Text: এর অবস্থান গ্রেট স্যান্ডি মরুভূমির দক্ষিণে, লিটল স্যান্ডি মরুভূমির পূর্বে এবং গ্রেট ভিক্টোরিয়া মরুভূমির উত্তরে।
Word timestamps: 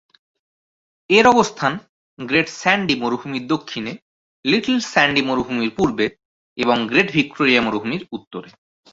এর 1.09 1.25
অবস্থান 1.27 1.73
গ্রেট 2.19 2.49
স্যান্ডি 2.61 2.95
মরুভূমির 2.95 3.45
দক্ষিণে, 3.47 3.93
লিটল 4.45 4.77
স্যান্ডি 4.91 5.21
মরুভূমির 5.21 5.71
পূর্বে 5.77 6.05
এবং 6.57 6.77
গ্রেট 6.87 7.09
ভিক্টোরিয়া 7.11 7.61
মরুভূমির 7.61 8.03
উত্তরে। 8.11 8.49